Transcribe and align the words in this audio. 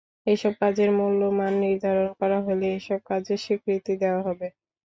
এসব 0.27 0.53
কাজের 0.61 0.89
মূল্যমান 0.97 1.53
নির্ধারণ 1.63 2.07
করা 2.19 2.39
হলে 2.45 2.67
এসব 2.75 2.99
কাজের 3.09 3.39
স্বীকৃতি 3.45 3.93
দেওয়া 4.01 4.21
হবে। 4.27 4.47